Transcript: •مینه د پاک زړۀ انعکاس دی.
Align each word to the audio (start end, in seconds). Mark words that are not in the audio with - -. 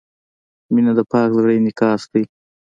•مینه 0.73 0.91
د 0.97 1.01
پاک 1.11 1.29
زړۀ 1.37 1.53
انعکاس 1.57 2.01
دی. 2.11 2.23